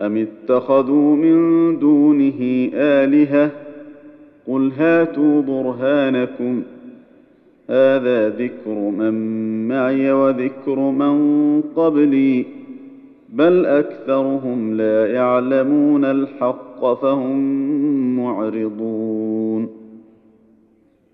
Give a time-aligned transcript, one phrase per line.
[0.00, 3.50] ام اتخذوا من دونه الهه
[4.48, 6.62] قل هاتوا برهانكم
[7.70, 9.14] هذا ذكر من
[9.68, 12.44] معي وذكر من قبلي
[13.28, 17.36] بل اكثرهم لا يعلمون الحق فهم
[18.16, 19.84] معرضون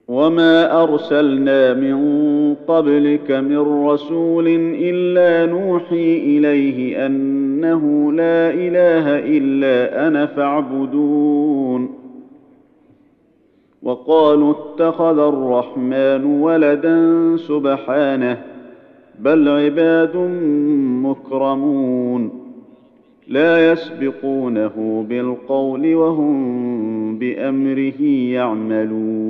[0.09, 1.97] وما ارسلنا من
[2.69, 4.49] قبلك من رسول
[4.81, 7.07] الا نوحي اليه
[7.65, 11.91] إنه لا إله إلا أنا فاعبدون.
[13.83, 18.39] وقالوا اتخذ الرحمن ولدا سبحانه
[19.19, 20.17] بل عباد
[21.05, 22.31] مكرمون.
[23.29, 29.30] لا يسبقونه بالقول وهم بأمره يعملون.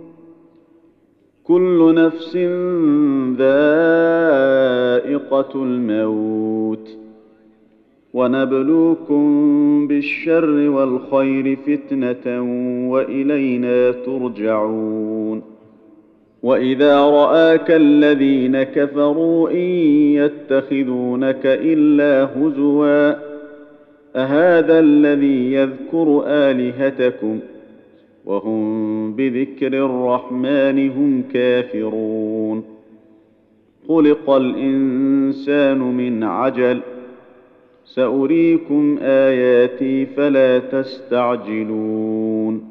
[1.43, 2.35] كل نفس
[3.37, 3.63] ذائقة
[5.63, 6.97] الموت.
[8.13, 12.41] ونبلوكم بالشر والخير فتنة
[12.91, 15.41] وإلينا ترجعون.
[16.43, 19.69] وإذا رآك الذين كفروا إن
[20.15, 23.31] يتخذونك إلا هزوا.
[24.15, 27.39] أهذا الذي يذكر آلهتكم؟
[28.25, 32.63] وهم بذكر الرحمن هم كافرون.
[33.87, 36.79] خلق الإنسان من عجل.
[37.85, 42.63] سأريكم آياتي فلا تستعجلون.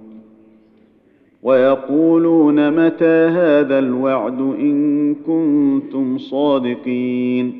[1.43, 7.59] ويقولون متى هذا الوعد إن كنتم صادقين.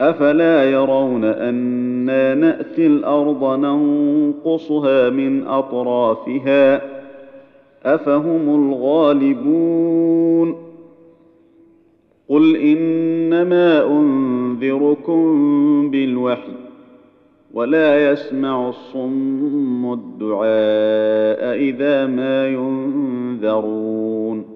[0.00, 6.82] أفلا يرون أنا نأتي الأرض ننقصها من أطرافها
[7.84, 10.56] أفهم الغالبون
[12.28, 15.20] قل إنما أنذركم
[15.90, 16.52] بالوحي
[17.54, 24.55] ولا يسمع الصم الدعاء إذا ما ينذرون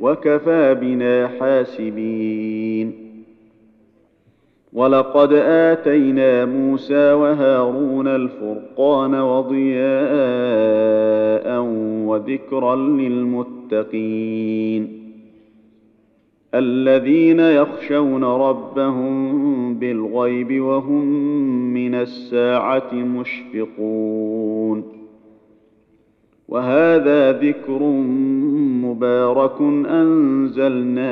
[0.00, 2.92] وكفى بنا حاسبين.
[4.72, 9.84] ولقد آتينا موسى وهارون الفرقان وضياء
[12.06, 14.24] وذكرا للمتقين.
[16.54, 21.04] الذين يخشون ربهم بالغيب وهم
[21.74, 24.93] من الساعة مشفقون.
[26.54, 27.82] وهذا ذكر
[28.82, 31.04] مبارك أنزلناه.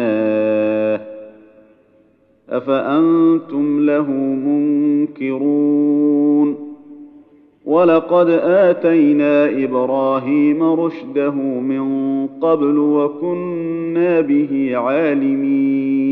[2.51, 4.11] أفأنتم له
[5.11, 6.57] منكرون؟
[7.65, 16.12] ولقد آتينا إبراهيم رشده من قبل وكنا به عالمين.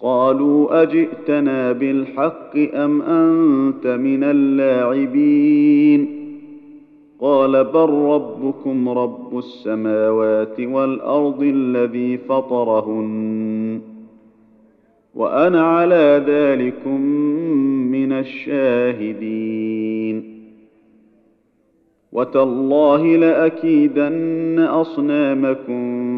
[0.00, 6.18] قالوا أجئتنا بالحق أم أنت من اللاعبين؟
[7.20, 13.80] قال بل ربكم رب السماوات والأرض الذي فطرهن
[15.14, 17.00] وأنا على ذلكم
[17.90, 19.58] من الشاهدين.
[22.12, 26.17] وتالله لأكيدن أصنامكم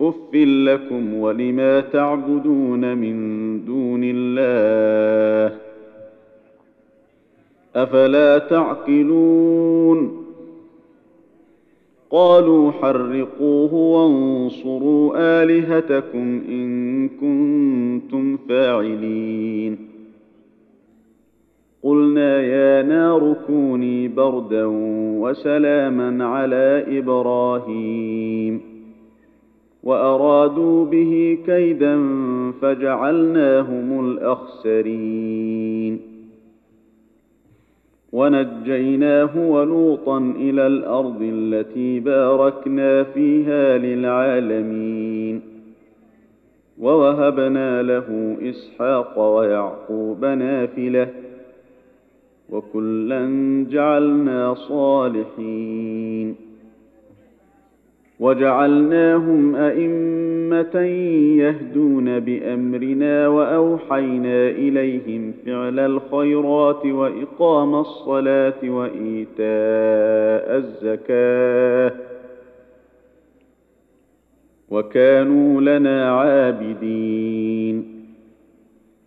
[0.00, 3.16] اف لكم ولما تعبدون من
[3.64, 5.56] دون الله
[7.76, 10.26] افلا تعقلون؟
[12.10, 19.78] قالوا حرقوه وانصروا الهتكم ان كنتم فاعلين
[21.82, 24.64] قلنا يا نار كوني بردا
[25.20, 28.69] وسلاما على إبراهيم
[29.82, 31.98] وأرادوا به كيدا
[32.62, 36.00] فجعلناهم الأخسرين.
[38.12, 45.40] ونجيناه ولوطا إلى الأرض التي باركنا فيها للعالمين.
[46.78, 51.08] ووهبنا له إسحاق ويعقوب نافلة.
[52.50, 53.26] وكلا
[53.70, 56.49] جعلنا صالحين.
[58.20, 60.80] وجعلناهم أئمة
[61.40, 71.92] يهدون بأمرنا وأوحينا إليهم فعل الخيرات وإقام الصلاة وإيتاء الزكاة
[74.70, 77.99] وكانوا لنا عابدين.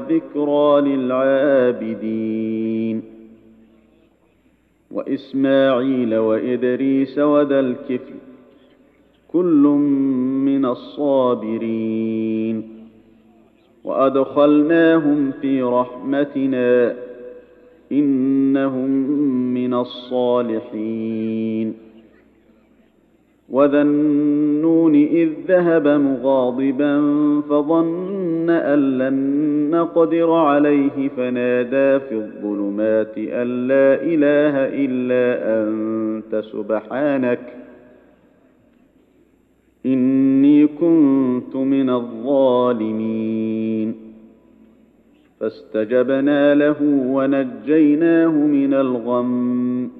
[0.00, 3.02] وذكرى للعابدين.
[4.90, 8.14] وإسماعيل وإدريس وذا الكفل
[9.28, 9.62] كل
[10.44, 12.62] من الصابرين.
[13.84, 16.96] وأدخلناهم في رحمتنا
[17.92, 18.90] إنهم
[19.54, 21.74] من الصالحين.
[23.50, 27.00] وذا النون إذ ذهب مغاضبا
[27.40, 29.16] فظن أن لن
[29.70, 35.24] نقدر عليه فنادى في الظلمات أن لا إله إلا
[35.62, 37.40] أنت سبحانك
[39.86, 43.30] إني كنت من الظالمين
[45.40, 49.99] فاستجبنا له ونجيناه من الغم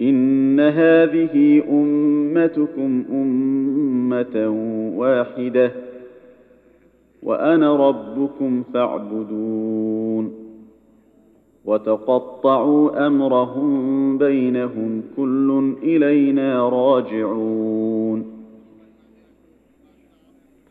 [0.00, 4.48] ان هذه امتكم امه
[4.96, 5.72] واحدة
[7.22, 10.32] وأنا ربكم فاعبدون
[11.64, 18.35] وتقطعوا امرهم بينهم كل الينا راجعون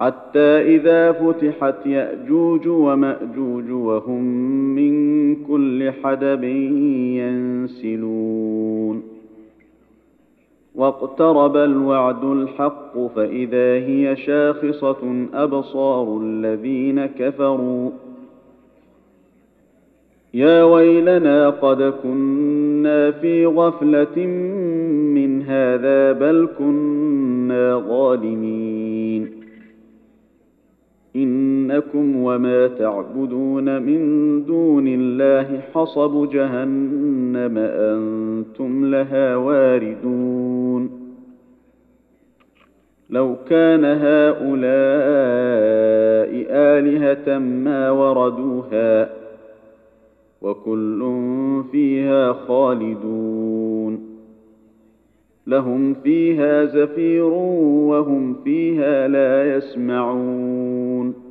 [0.00, 4.22] حتى إذا فتحت يأجوج ومأجوج وهم
[4.74, 6.44] من كل حدب
[7.14, 9.02] ينسلون.
[10.74, 17.90] واقترب الوعد الحق فإذا هي شاخصة أبصار الذين كفروا.
[20.34, 24.26] يا ويلنا قد كنا في غفلة
[25.14, 29.37] من هذا بل كنا ظالمين.
[31.70, 34.00] انكم وما تعبدون من
[34.44, 40.90] دون الله حصب جهنم أنتم لها واردون.
[43.10, 44.48] لو كان هؤلاء
[46.50, 49.10] الهه ما وردوها
[50.42, 51.12] وكل
[51.72, 54.08] فيها خالدون.
[55.46, 61.27] لهم فيها زفير وهم فيها لا يسمعون.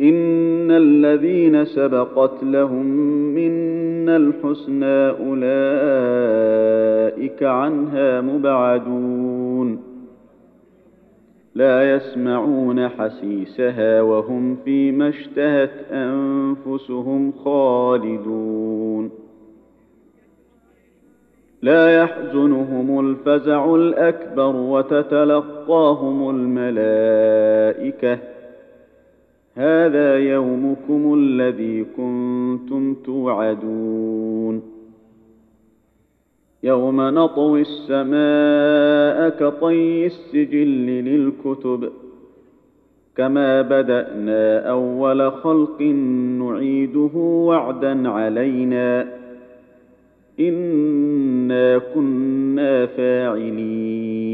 [0.00, 2.86] ان الذين سبقت لهم
[3.34, 5.42] منا الحسنى اولئك
[7.42, 9.80] عنها مبعدون
[11.54, 19.10] لا يسمعون حسيسها وهم فيما اشتهت انفسهم خالدون
[21.62, 28.18] لا يحزنهم الفزع الاكبر وتتلقاهم الملائكه
[29.54, 34.62] هذا يومكم الذي كنتم توعدون.
[36.62, 41.90] يوم نطوي السماء كطي السجل للكتب
[43.16, 45.82] كما بدأنا أول خلق
[46.40, 49.06] نعيده وعدا علينا.
[50.40, 54.33] إنا كنا فاعلين.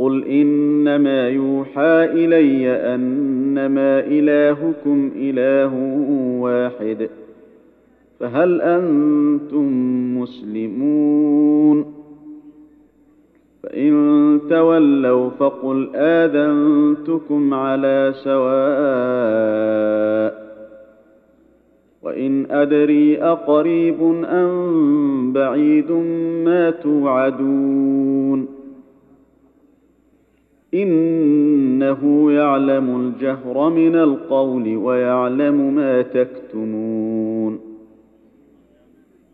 [0.00, 5.74] قل انما يوحى الي انما الهكم اله
[6.40, 7.08] واحد
[8.20, 9.66] فهل أنتم
[10.20, 11.94] مسلمون
[13.62, 18.50] فان تولوا فقل اذنتكم على سواء
[22.02, 25.90] وان ادري اقريب ام بعيد
[26.44, 28.59] ما توعدون
[30.74, 37.60] إنه يعلم الجهر من القول ويعلم ما تكتمون.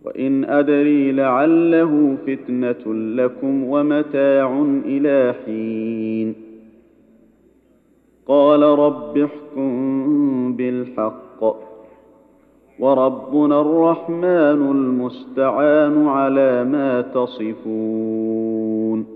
[0.04, 6.34] وإن أدري لعله فتنة لكم ومتاع إلى حين.
[8.26, 11.56] قال رب احكم بالحق.
[12.78, 19.15] وربنا الرحمن المستعان على ما تصفون.